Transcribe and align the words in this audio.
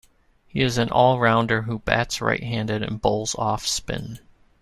He 0.47 0.61
is 0.61 0.79
an 0.79 0.89
all-rounder, 0.89 1.61
who 1.61 1.77
bats 1.77 2.21
right-handed 2.21 2.81
and 2.81 2.99
bowls 2.99 3.35
off 3.35 3.67
spin. 3.67 4.17